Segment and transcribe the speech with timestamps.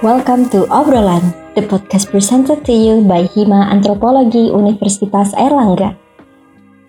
[0.00, 5.92] Welcome to Obrolan, the podcast presented to you by Hima Antropologi Universitas Erlangga.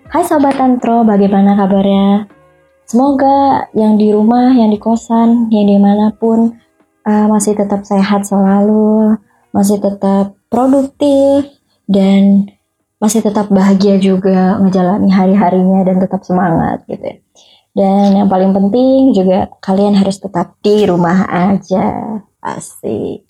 [0.07, 2.31] Hai Sobat Antro, bagaimana kabarnya?
[2.87, 6.55] Semoga yang di rumah, yang di kosan, yang di mana pun
[7.03, 9.19] uh, masih tetap sehat selalu,
[9.51, 11.51] masih tetap produktif,
[11.91, 12.47] dan
[13.03, 17.19] masih tetap bahagia juga menjalani hari-harinya dan tetap semangat gitu ya.
[17.75, 22.23] Dan yang paling penting juga kalian harus tetap di rumah aja.
[22.41, 23.21] Asik.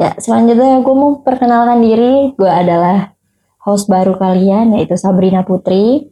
[0.00, 2.32] Ya, selanjutnya gue mau perkenalkan diri.
[2.34, 3.12] Gue adalah
[3.60, 6.10] host baru kalian, yaitu Sabrina Putri.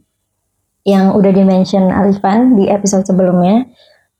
[0.85, 3.65] Yang udah dimention Alifan di episode sebelumnya.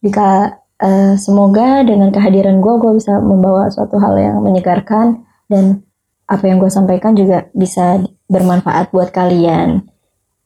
[0.02, 5.22] Jika uh, semoga dengan kehadiran gue, gue bisa membawa suatu hal yang menyegarkan.
[5.46, 5.86] Dan
[6.26, 9.86] apa yang gue sampaikan juga bisa bermanfaat buat kalian.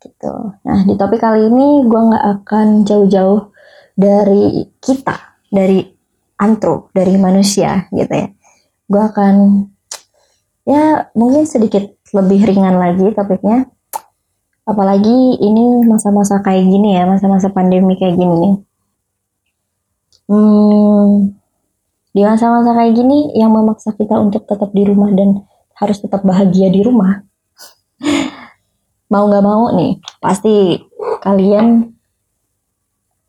[0.04, 0.34] Gitu.
[0.62, 3.50] Nah, di topik kali ini gue nggak akan jauh-jauh
[3.96, 5.95] dari kita, dari
[6.36, 8.28] antro dari manusia gitu ya.
[8.86, 9.36] Gue akan
[10.66, 13.70] ya mungkin sedikit lebih ringan lagi topiknya.
[14.66, 18.66] Apalagi ini masa-masa kayak gini ya masa-masa pandemi kayak gini.
[20.26, 21.38] Hmm,
[22.10, 25.46] di masa-masa kayak gini yang memaksa kita untuk tetap di rumah dan
[25.78, 27.22] harus tetap bahagia di rumah.
[29.14, 30.82] Mau nggak mau nih pasti
[31.22, 31.95] kalian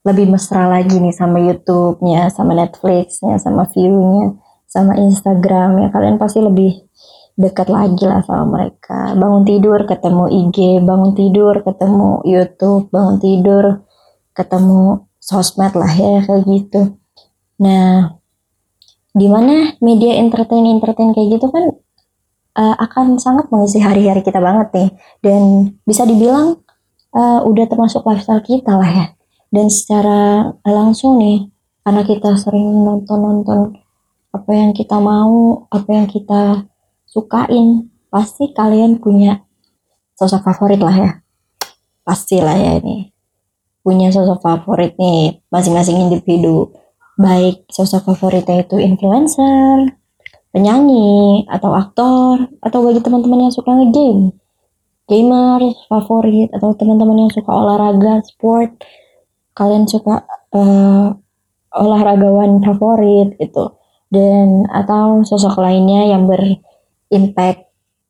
[0.07, 4.39] lebih mesra lagi nih sama YouTube-nya, sama Netflix-nya, sama view-nya,
[4.71, 6.87] sama Instagram ya kalian pasti lebih
[7.35, 9.19] dekat lagi lah sama mereka.
[9.19, 13.65] Bangun tidur ketemu IG, bangun tidur ketemu YouTube, bangun tidur
[14.31, 17.03] ketemu sosmed lah ya kayak gitu.
[17.59, 18.15] Nah,
[19.17, 21.65] di mana media entertain entertain kayak gitu kan
[22.61, 24.91] uh, akan sangat mengisi hari-hari kita banget nih
[25.25, 25.43] dan
[25.89, 26.61] bisa dibilang
[27.17, 29.07] uh, udah termasuk lifestyle kita lah ya
[29.51, 31.47] dan secara langsung nih
[31.87, 33.79] karena kita sering nonton-nonton
[34.35, 36.67] apa yang kita mau apa yang kita
[37.07, 39.47] sukain pasti kalian punya
[40.17, 41.11] sosok favorit lah ya.
[42.03, 43.13] Pasti lah ya ini.
[43.81, 46.75] Punya sosok favorit nih masing-masing individu.
[47.17, 49.97] Baik sosok favoritnya itu influencer
[50.57, 54.33] penyanyi atau aktor atau bagi teman-teman yang suka ngegame.
[55.07, 58.75] Gamer favorit atau teman-teman yang suka olahraga sport
[59.57, 61.17] kalian suka uh,
[61.73, 63.65] olahragawan favorit itu
[64.13, 67.67] dan atau sosok lainnya yang berimpact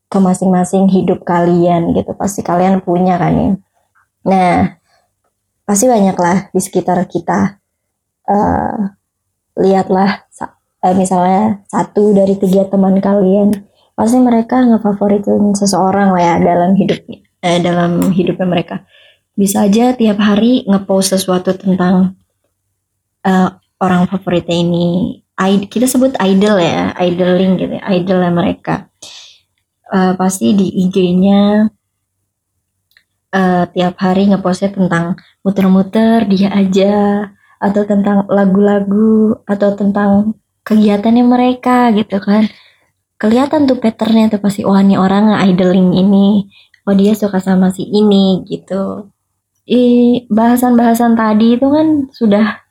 [0.07, 2.13] ke masing-masing hidup kalian gitu.
[2.19, 3.51] Pasti kalian punya kan ya.
[4.27, 4.55] Nah
[5.67, 7.59] pasti banyak lah di sekitar kita
[8.31, 8.95] uh,
[9.59, 10.27] lihatlah
[10.87, 13.67] uh, misalnya satu dari tiga teman kalian
[13.99, 18.87] pasti mereka ngefavoritin seseorang lah ya dalam hidupnya eh, dalam hidupnya mereka
[19.37, 22.17] bisa aja tiap hari ngepost sesuatu tentang
[23.23, 23.49] uh,
[23.79, 25.21] orang favoritnya ini.
[25.69, 28.89] Kita sebut idol ya idoling gitu ya idolnya mereka.
[29.87, 31.69] Uh, pasti di IG-nya
[33.31, 35.15] uh, tiap hari ngepostnya tentang
[35.45, 37.29] muter-muter dia aja
[37.61, 42.49] atau tentang lagu-lagu atau tentang kegiatannya mereka gitu kan.
[43.21, 46.49] Kelihatan tuh patternnya tuh pasti wah oh, ini orang idoling ini.
[46.89, 49.13] Oh dia suka sama si ini gitu
[50.31, 52.63] bahasan-bahasan tadi itu kan sudah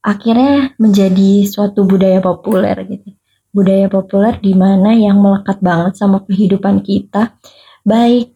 [0.00, 3.12] akhirnya menjadi suatu budaya populer gitu.
[3.52, 7.36] Budaya populer di mana yang melekat banget sama kehidupan kita,
[7.84, 8.32] baik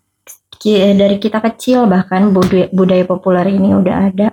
[0.64, 4.28] dari kita kecil bahkan budaya, budaya populer ini udah ada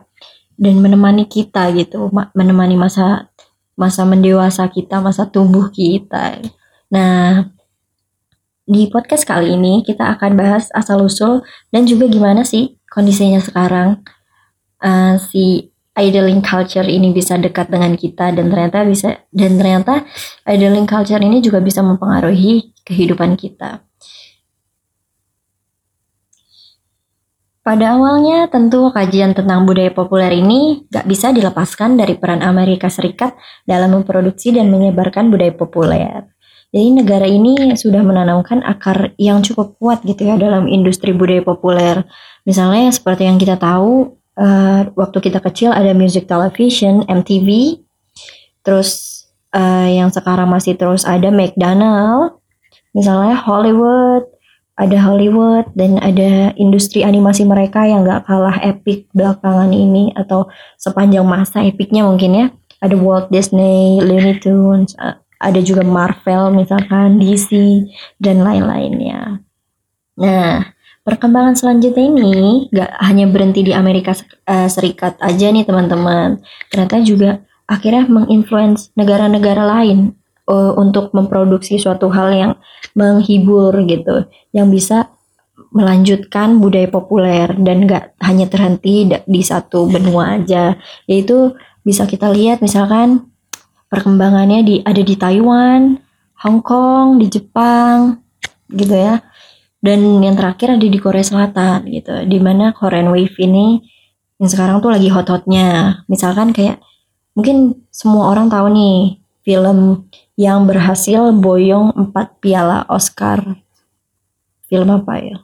[0.56, 3.32] dan menemani kita gitu, menemani masa
[3.76, 6.40] masa mendewasa kita, masa tumbuh kita.
[6.92, 7.52] Nah,
[8.68, 11.44] di podcast kali ini kita akan bahas asal usul
[11.74, 14.04] dan juga gimana sih kondisinya sekarang
[14.84, 20.04] uh, si idling culture ini bisa dekat dengan kita dan ternyata bisa dan ternyata
[20.44, 23.88] idling culture ini juga bisa mempengaruhi kehidupan kita.
[27.62, 33.38] Pada awalnya tentu kajian tentang budaya populer ini gak bisa dilepaskan dari peran Amerika Serikat
[33.70, 36.26] dalam memproduksi dan menyebarkan budaya populer.
[36.74, 42.02] Jadi negara ini sudah menanamkan akar yang cukup kuat gitu ya dalam industri budaya populer
[42.48, 47.80] Misalnya seperti yang kita tahu uh, waktu kita kecil ada music television MTV,
[48.66, 49.22] terus
[49.54, 52.42] uh, yang sekarang masih terus ada McDonald,
[52.98, 54.26] misalnya Hollywood,
[54.80, 60.50] ada Hollywood dan ada industri animasi mereka yang gak kalah epic belakangan ini atau
[60.82, 62.48] sepanjang masa epicnya mungkin ya.
[62.82, 64.98] Ada Walt Disney, Looney Tunes,
[65.38, 67.54] ada juga Marvel misalkan DC
[68.18, 69.38] dan lain-lainnya.
[70.18, 70.66] Nah,
[71.02, 74.14] perkembangan selanjutnya ini gak hanya berhenti di Amerika
[74.46, 76.42] uh, Serikat aja nih teman-teman.
[76.70, 80.14] Ternyata juga akhirnya menginfluence negara-negara lain
[80.50, 82.52] uh, untuk memproduksi suatu hal yang
[82.94, 85.10] menghibur gitu, yang bisa
[85.72, 90.76] melanjutkan budaya populer dan gak hanya terhenti di satu benua aja,
[91.08, 93.32] yaitu bisa kita lihat misalkan
[93.88, 95.98] perkembangannya di ada di Taiwan,
[96.44, 98.20] Hong Kong, di Jepang,
[98.72, 99.24] gitu ya.
[99.82, 103.82] Dan yang terakhir ada di Korea Selatan gitu, di mana Korean Wave ini
[104.38, 106.02] yang sekarang tuh lagi hot-hotnya.
[106.06, 106.78] Misalkan kayak
[107.34, 110.06] mungkin semua orang tahu nih film
[110.38, 113.58] yang berhasil boyong empat piala Oscar.
[114.70, 115.38] Film apa ya?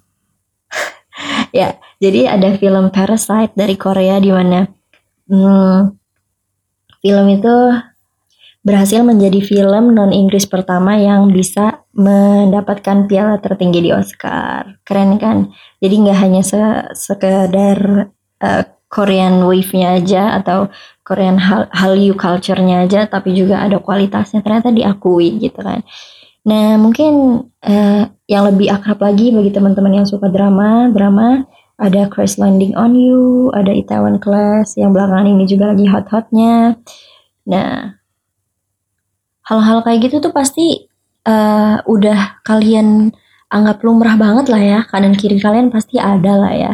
[1.59, 4.69] ya, jadi ada film Parasite dari Korea di mana
[5.29, 5.97] hmm,
[7.01, 7.55] film itu
[8.67, 14.83] berhasil menjadi film non Inggris pertama yang bisa mendapatkan piala tertinggi di Oscar.
[14.83, 15.55] Keren kan?
[15.79, 16.59] Jadi nggak hanya se
[16.91, 18.11] sekedar
[18.43, 20.67] uh, Korean wave-nya aja atau
[21.07, 21.39] Korean
[21.71, 25.87] Hallyu culture-nya aja, tapi juga ada kualitasnya ternyata diakui gitu kan.
[26.43, 31.47] Nah mungkin uh, yang lebih akrab lagi bagi teman-teman yang suka drama, drama
[31.77, 36.75] ada Crash Landing on You, ada Itaewon Class yang belakangan ini juga lagi hot-hotnya.
[37.47, 37.96] Nah,
[39.47, 40.91] hal-hal kayak gitu tuh pasti
[41.23, 43.15] uh, udah kalian
[43.47, 44.79] anggap lumrah banget lah ya.
[44.83, 46.73] Kanan kiri kalian pasti ada lah ya.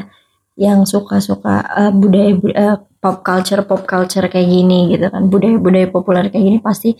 [0.57, 5.29] Yang suka-suka uh, budaya uh, pop culture pop culture kayak gini gitu kan.
[5.29, 6.97] Budaya budaya populer kayak gini pasti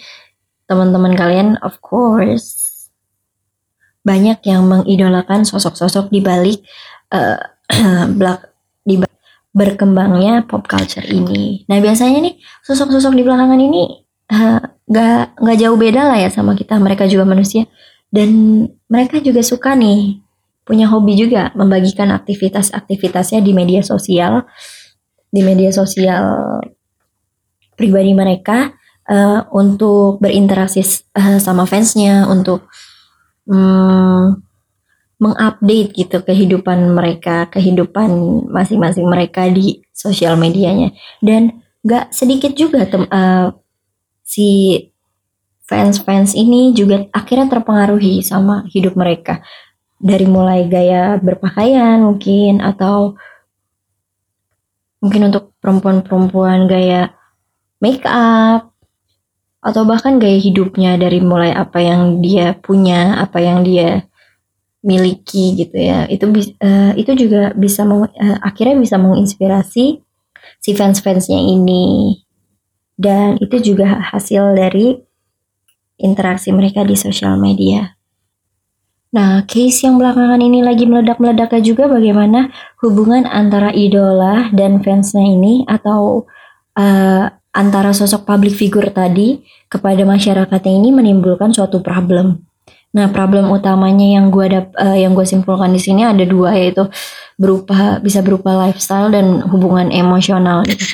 [0.70, 2.62] teman-teman kalian of course
[4.04, 6.60] banyak yang mengidolakan sosok-sosok di balik
[7.16, 7.40] uh,
[8.84, 8.96] di
[9.54, 11.66] berkembangnya pop culture ini.
[11.70, 12.36] Nah biasanya nih
[12.66, 16.80] sosok-sosok di belakangan ini nggak uh, nggak jauh beda lah ya sama kita.
[16.80, 17.68] Mereka juga manusia.
[18.14, 18.30] Dan
[18.86, 20.22] mereka juga suka nih
[20.64, 24.48] punya hobi juga membagikan aktivitas-aktivitasnya di media sosial
[25.34, 26.62] di media sosial
[27.74, 28.72] pribadi mereka
[29.10, 30.86] uh, untuk berinteraksi
[31.18, 32.70] uh, sama fansnya untuk
[33.50, 34.40] um,
[35.18, 38.12] mengupdate gitu kehidupan mereka kehidupan
[38.52, 40.92] masing-masing mereka di sosial medianya.
[41.24, 43.56] Dan gak sedikit juga uh,
[44.34, 44.50] si
[45.70, 49.46] fans-fans ini juga akhirnya terpengaruhi sama hidup mereka
[50.02, 53.14] dari mulai gaya berpakaian mungkin atau
[55.00, 57.14] mungkin untuk perempuan-perempuan gaya
[57.78, 58.74] make up
[59.64, 64.04] atau bahkan gaya hidupnya dari mulai apa yang dia punya, apa yang dia
[64.84, 66.04] miliki gitu ya.
[66.12, 68.08] Itu uh, itu juga bisa uh,
[68.44, 70.04] akhirnya bisa menginspirasi
[70.60, 72.23] si fans-fansnya ini
[73.04, 74.96] dan itu juga hasil dari
[76.00, 78.00] interaksi mereka di sosial media.
[79.14, 82.50] Nah, case yang belakangan ini lagi meledak-meledaknya juga bagaimana
[82.82, 86.26] hubungan antara idola dan fansnya ini atau
[86.74, 92.42] uh, antara sosok public figure tadi kepada masyarakatnya ini menimbulkan suatu problem.
[92.98, 96.90] Nah, problem utamanya yang gue dap, uh, yang gue simpulkan di sini ada dua yaitu
[97.38, 100.90] berupa bisa berupa lifestyle dan hubungan emosional gitu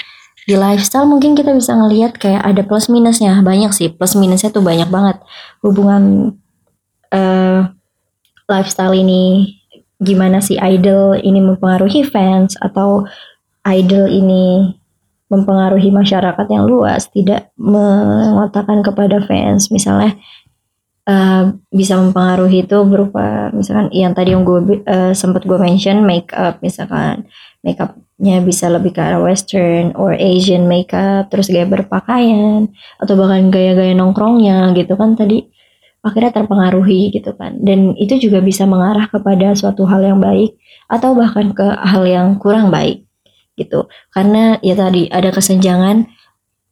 [0.50, 3.38] di lifestyle mungkin kita bisa ngelihat kayak ada plus minusnya.
[3.46, 5.22] Banyak sih plus minusnya tuh banyak banget.
[5.62, 6.34] Hubungan
[7.14, 7.70] uh,
[8.50, 9.54] lifestyle ini
[10.02, 13.06] gimana sih idol ini mempengaruhi fans atau
[13.70, 14.74] idol ini
[15.30, 19.70] mempengaruhi masyarakat yang luas tidak mengatakan kepada fans.
[19.70, 20.18] Misalnya
[21.06, 26.34] uh, bisa mempengaruhi itu berupa misalkan yang tadi yang gue uh, sempat gue mention make
[26.34, 27.30] up misalkan
[27.60, 33.92] makeupnya bisa lebih ke arah western or Asian makeup terus gaya berpakaian atau bahkan gaya-gaya
[33.96, 35.48] nongkrongnya gitu kan tadi
[36.00, 37.60] akhirnya terpengaruhi gitu kan.
[37.60, 40.56] Dan itu juga bisa mengarah kepada suatu hal yang baik
[40.88, 43.04] atau bahkan ke hal yang kurang baik
[43.60, 43.92] gitu.
[44.16, 46.08] Karena ya tadi ada kesenjangan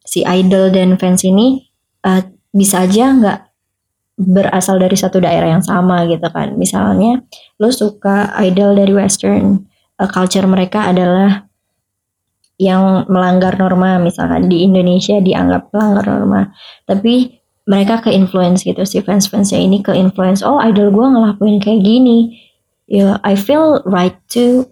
[0.08, 1.68] si idol dan fans ini
[2.08, 2.24] uh,
[2.56, 3.40] bisa aja nggak
[4.18, 6.56] berasal dari satu daerah yang sama gitu kan.
[6.56, 7.22] Misalnya
[7.60, 9.68] lo suka idol dari western
[9.98, 11.48] uh, culture mereka adalah
[12.58, 14.02] yang melanggar norma.
[14.02, 16.42] Misalkan di Indonesia dianggap melanggar norma.
[16.90, 17.38] Tapi
[17.70, 18.82] mereka ke influence gitu.
[18.88, 22.38] Si fans-fansnya ini ke influence oh idol gue ngelakuin kayak gini.
[22.88, 24.66] Ya I feel right to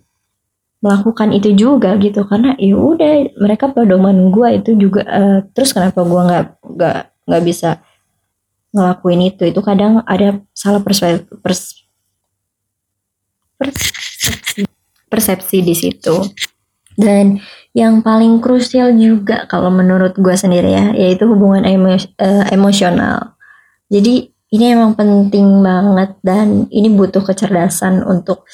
[0.81, 2.25] melakukan itu juga gitu.
[2.25, 6.45] Karena ya udah mereka pedoman gue itu juga uh, terus kenapa gue nggak
[6.77, 6.97] nggak
[7.29, 7.69] nggak bisa
[8.73, 9.43] ngelakuin itu?
[9.45, 11.85] Itu kadang ada salah persepsi pers,
[13.59, 14.74] persepsi
[15.07, 16.21] persepsi di situ.
[16.95, 17.43] Dan
[17.75, 23.35] yang paling krusial juga kalau menurut gue sendiri ya, yaitu hubungan emo, uh, emosional.
[23.91, 28.47] Jadi ini emang penting banget dan ini butuh kecerdasan untuk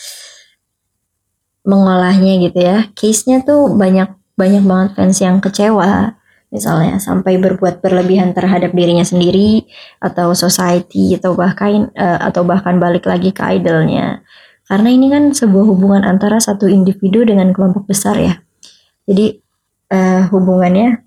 [1.62, 2.89] mengolahnya gitu ya.
[2.98, 6.17] Case-nya tuh banyak banyak banget fans yang kecewa
[6.51, 9.63] misalnya sampai berbuat berlebihan terhadap dirinya sendiri
[10.03, 14.20] atau society atau bahkan uh, atau bahkan balik lagi ke idolnya
[14.70, 18.39] karena ini kan sebuah hubungan antara satu individu dengan kelompok besar ya.
[19.10, 19.41] Jadi
[19.91, 21.03] uh, hubungannya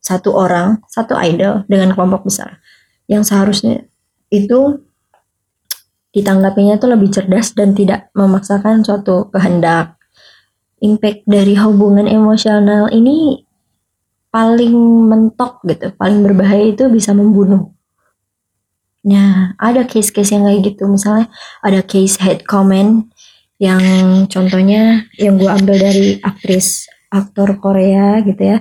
[0.00, 2.58] satu orang satu idol dengan kelompok besar.
[3.10, 3.76] Yang seharusnya
[4.30, 4.80] itu
[6.10, 9.98] ditanggapinya itu lebih cerdas dan tidak memaksakan suatu kehendak.
[10.80, 13.44] Impact dari hubungan emosional ini
[14.32, 14.72] paling
[15.10, 17.68] mentok gitu, paling berbahaya itu bisa membunuh.
[19.00, 20.84] Nah, ada case-case yang kayak gitu.
[20.90, 21.32] Misalnya
[21.64, 23.08] ada case head comment
[23.60, 28.58] yang contohnya yang gue ambil dari aktris aktor Korea gitu ya.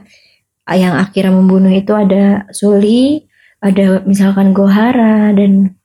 [0.70, 3.26] Yang akhirnya membunuh itu ada Suli,
[3.60, 5.76] ada misalkan Gohara dan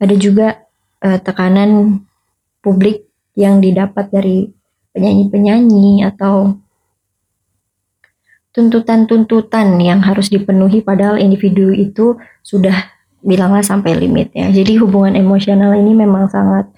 [0.00, 0.64] ada juga
[1.04, 2.00] uh, tekanan
[2.64, 3.04] publik
[3.36, 4.48] yang didapat dari
[4.96, 6.56] penyanyi-penyanyi atau
[8.50, 12.90] tuntutan-tuntutan yang harus dipenuhi padahal individu itu sudah
[13.20, 14.48] bilanglah sampai limit ya.
[14.48, 16.68] Jadi hubungan emosional ini memang sangat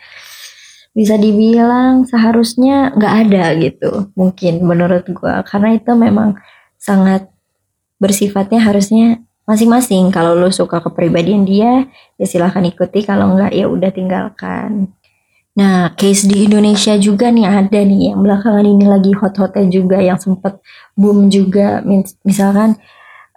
[0.93, 5.41] bisa dibilang seharusnya nggak ada gitu mungkin menurut gua.
[5.43, 6.37] Karena itu memang
[6.77, 7.33] sangat
[7.97, 10.11] bersifatnya harusnya masing-masing.
[10.11, 11.87] Kalau lo suka kepribadian dia
[12.19, 13.03] ya silahkan ikuti.
[13.03, 14.93] Kalau nggak ya udah tinggalkan.
[15.53, 18.17] Nah, case di Indonesia juga nih ada nih.
[18.17, 20.57] Yang belakangan ini lagi hot-hotnya juga yang sempet
[20.97, 21.85] boom juga.
[22.25, 22.81] Misalkan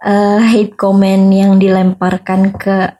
[0.02, 2.96] uh, hate comment yang dilemparkan ke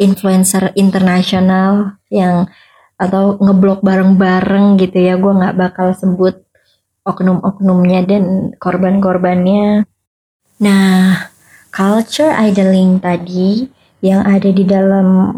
[0.00, 2.48] influencer internasional yang
[2.96, 5.18] atau ngeblok bareng-bareng gitu ya.
[5.18, 6.42] Gue nggak bakal sebut
[7.02, 8.24] oknum-oknumnya dan
[8.56, 9.84] korban-korbannya.
[10.62, 11.26] Nah
[11.74, 13.66] culture idling tadi
[14.02, 15.34] yang ada di dalam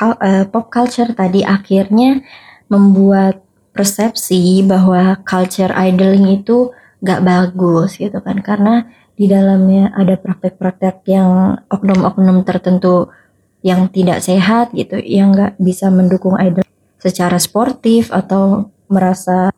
[0.00, 2.22] uh, pop culture tadi akhirnya
[2.70, 3.42] membuat
[3.74, 6.70] persepsi bahwa culture idling itu
[7.02, 8.38] gak bagus gitu kan.
[8.42, 8.86] Karena
[9.20, 13.12] di dalamnya ada praktek-praktek yang oknum-oknum tertentu
[13.60, 16.64] yang tidak sehat gitu yang gak bisa mendukung idol
[16.96, 19.52] secara sportif atau merasa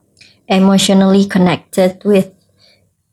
[0.51, 2.35] emotionally connected with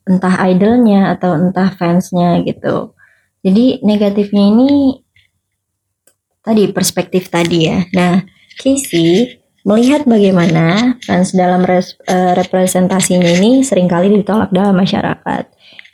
[0.09, 2.97] entah idolnya atau entah fansnya gitu
[3.39, 4.69] jadi negatifnya ini
[6.43, 7.85] tadi perspektif tadi ya.
[7.95, 8.23] Nah,
[8.59, 15.43] Casey melihat bagaimana fans dalam uh, representasinya ini sering kali ditolak dalam masyarakat.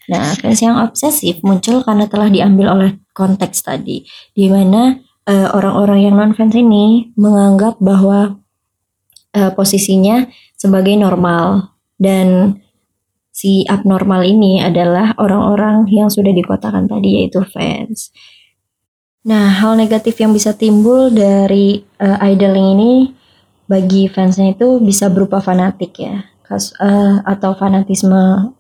[0.06, 4.06] Nah, fans yang obsesif muncul karena telah diambil oleh konteks tadi,
[4.38, 8.38] di mana uh, orang-orang yang non fans ini menganggap bahwa
[9.34, 12.60] uh, posisinya sebagai normal dan
[13.36, 18.16] si abnormal ini adalah orang-orang yang sudah dikotakan tadi yaitu fans.
[19.26, 22.94] Nah, hal negatif yang bisa timbul dari uh, idling ini
[23.66, 28.54] bagi fansnya itu bisa berupa fanatik ya, Kas, uh, atau fanatisme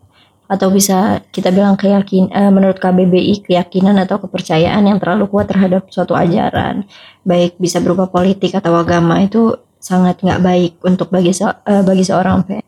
[0.45, 5.89] atau bisa kita bilang keyakin uh, menurut KBBI keyakinan atau kepercayaan yang terlalu kuat terhadap
[5.89, 6.85] suatu ajaran,
[7.25, 12.05] baik bisa berupa politik atau agama itu sangat nggak baik untuk bagi se uh, bagi
[12.05, 12.61] seorang fan.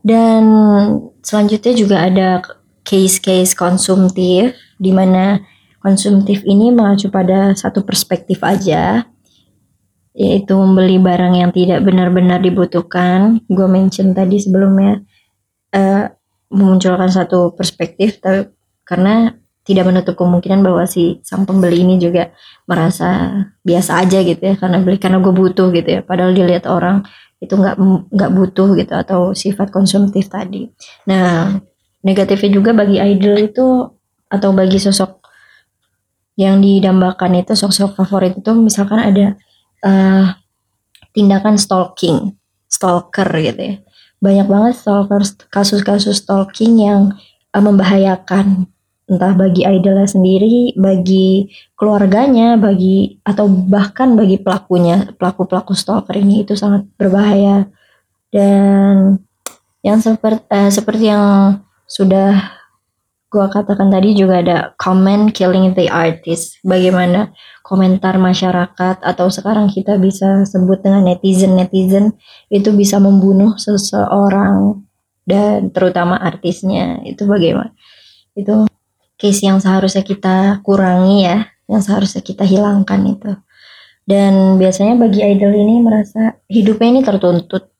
[0.00, 0.42] Dan
[1.20, 2.28] selanjutnya juga ada
[2.82, 5.44] case-case konsumtif di mana
[5.84, 9.04] konsumtif ini mengacu pada satu perspektif aja,
[10.16, 13.44] yaitu membeli barang yang tidak benar-benar dibutuhkan.
[13.46, 15.04] Gue mention tadi sebelumnya
[15.76, 16.08] uh,
[16.50, 18.50] memunculkan satu perspektif, tapi
[18.82, 22.34] karena tidak menutup kemungkinan bahwa si sang pembeli ini juga
[22.66, 23.30] merasa
[23.62, 27.06] biasa aja gitu ya karena beli karena gue butuh gitu ya padahal dilihat orang
[27.38, 27.76] itu nggak
[28.10, 30.72] nggak butuh gitu atau sifat konsumtif tadi
[31.06, 31.60] nah
[32.02, 33.66] negatifnya juga bagi idol itu
[34.32, 35.20] atau bagi sosok
[36.40, 39.26] yang didambakan itu sosok favorit itu misalkan ada
[39.84, 40.32] uh,
[41.12, 43.74] tindakan stalking, stalker gitu ya.
[44.20, 47.16] Banyak banget stalker kasus-kasus stalking yang
[47.56, 48.68] uh, membahayakan
[49.10, 56.54] entah bagi idolnya sendiri, bagi keluarganya, bagi atau bahkan bagi pelakunya, pelaku-pelaku stalker ini itu
[56.54, 57.66] sangat berbahaya.
[58.30, 59.18] Dan
[59.82, 61.58] yang seperti uh, seperti yang
[61.90, 62.54] sudah
[63.26, 66.62] gua katakan tadi juga ada comment killing the artist.
[66.62, 67.34] Bagaimana
[67.70, 72.18] komentar masyarakat atau sekarang kita bisa sebut dengan netizen-netizen
[72.50, 74.82] itu bisa membunuh seseorang
[75.22, 76.98] dan terutama artisnya.
[77.06, 77.70] Itu bagaimana?
[78.34, 78.66] Itu
[79.14, 83.38] case yang seharusnya kita kurangi ya, yang seharusnya kita hilangkan itu.
[84.02, 87.70] Dan biasanya bagi idol ini merasa hidupnya ini tertuntut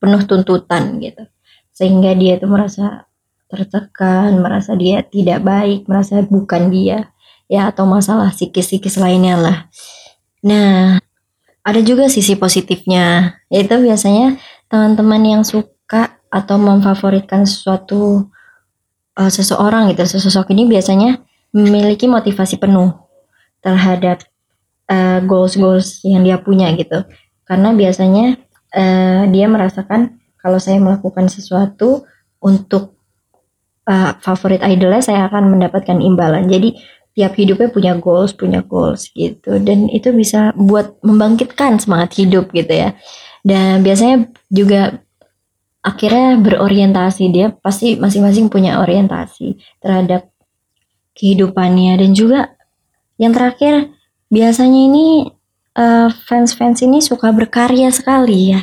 [0.00, 1.28] penuh tuntutan gitu.
[1.76, 3.04] Sehingga dia itu merasa
[3.52, 7.12] tertekan, merasa dia tidak baik, merasa bukan dia,
[7.48, 9.58] ya atau masalah psikis-psikis lainnya lah.
[10.44, 11.00] Nah,
[11.64, 14.38] ada juga sisi positifnya, yaitu biasanya
[14.68, 18.28] teman-teman yang suka atau memfavoritkan sesuatu
[19.16, 22.92] uh, seseorang gitu, sesosok ini biasanya memiliki motivasi penuh
[23.64, 24.22] terhadap
[24.92, 27.02] uh, goals-goals yang dia punya gitu.
[27.48, 28.36] Karena biasanya
[28.76, 32.04] uh, dia merasakan kalau saya melakukan sesuatu
[32.38, 32.96] untuk
[33.88, 36.46] uh, favorit idolnya saya akan mendapatkan imbalan.
[36.46, 36.76] Jadi
[37.18, 39.58] tiap hidupnya punya goals, punya goals gitu.
[39.58, 42.94] Dan itu bisa buat membangkitkan semangat hidup gitu ya.
[43.42, 45.02] Dan biasanya juga
[45.82, 50.30] akhirnya berorientasi dia pasti masing-masing punya orientasi terhadap
[51.18, 52.54] kehidupannya dan juga
[53.18, 53.90] yang terakhir
[54.30, 55.06] biasanya ini
[55.74, 58.60] uh, fans-fans ini suka berkarya sekali ya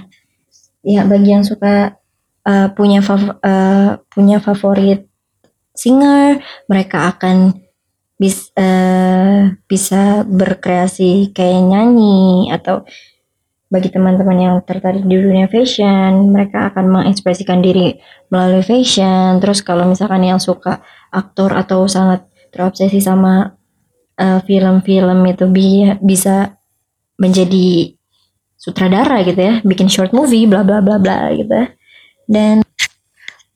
[0.85, 1.97] ya bagi yang suka
[2.45, 5.09] uh, punya fav uh, punya favorit
[5.73, 7.64] singer mereka akan
[8.15, 12.87] bis, uh, bisa berkreasi kayak nyanyi atau
[13.65, 17.97] bagi teman-teman yang tertarik di dunia fashion, mereka akan mengekspresikan diri
[18.29, 19.41] melalui fashion.
[19.41, 20.79] Terus kalau misalkan yang suka
[21.11, 23.57] aktor atau sangat terobsesi sama
[24.15, 26.55] uh, film-film itu bi bisa
[27.19, 27.97] menjadi
[28.55, 31.51] sutradara gitu ya, bikin short movie, bla bla bla bla gitu.
[31.51, 31.73] Ya.
[32.29, 32.61] Dan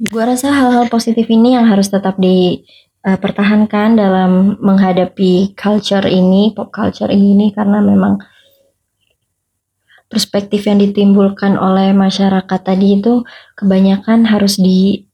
[0.09, 3.17] gua rasa hal-hal positif ini yang harus tetap dipertahankan uh,
[3.95, 8.19] dalam menghadapi culture ini, pop culture ini karena memang
[10.09, 13.21] perspektif yang ditimbulkan oleh masyarakat tadi itu
[13.53, 15.05] kebanyakan harus di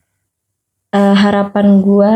[0.89, 2.15] uh, harapan gue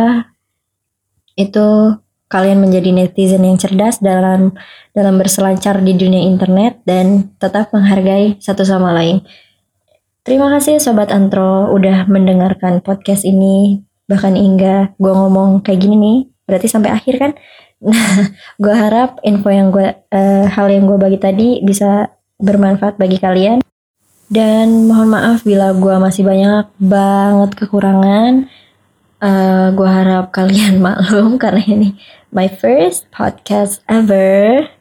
[1.38, 1.94] itu
[2.26, 4.58] kalian menjadi netizen yang cerdas dalam
[4.98, 9.22] dalam berselancar di dunia internet dan tetap menghargai satu sama lain.
[10.26, 13.86] Terima kasih Sobat Antro udah mendengarkan podcast ini.
[14.10, 17.34] Bahkan hingga gue ngomong kayak gini nih, berarti sampai akhir kan?
[17.82, 18.30] Nah,
[18.62, 23.58] gue harap info yang gue, uh, hal yang gue bagi tadi bisa bermanfaat bagi kalian.
[24.32, 28.48] Dan mohon maaf bila gue masih banyak banget kekurangan.
[29.20, 32.00] Uh, eh, gue harap kalian maklum karena ini
[32.32, 34.72] my first podcast ever.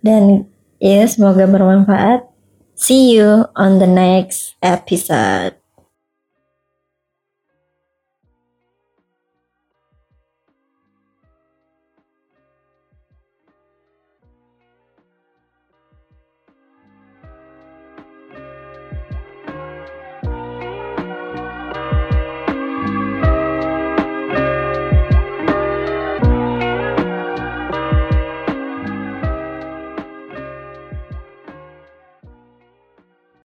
[0.00, 0.48] Dan
[0.80, 2.24] ya semoga bermanfaat.
[2.72, 5.60] See you on the next episode